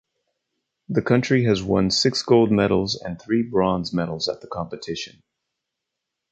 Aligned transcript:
The 0.89 1.03
country 1.03 1.43
has 1.43 1.61
won 1.61 1.91
six 1.91 2.23
gold 2.23 2.51
medals 2.51 2.95
and 2.95 3.21
three 3.21 3.43
bronze 3.43 3.93
medals 3.93 4.27
at 4.27 4.41
the 4.41 4.47
competition. 4.47 5.21